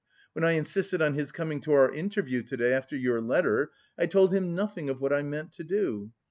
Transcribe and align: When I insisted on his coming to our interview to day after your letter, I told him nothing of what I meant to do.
When 0.33 0.43
I 0.43 0.53
insisted 0.53 0.99
on 0.99 1.13
his 1.13 1.31
coming 1.31 1.59
to 1.61 1.73
our 1.73 1.93
interview 1.93 2.41
to 2.41 2.57
day 2.57 2.73
after 2.73 2.97
your 2.97 3.21
letter, 3.21 3.69
I 3.99 4.07
told 4.07 4.33
him 4.33 4.55
nothing 4.55 4.89
of 4.89 4.99
what 4.99 5.13
I 5.13 5.21
meant 5.21 5.51
to 5.53 5.63
do. 5.63 6.11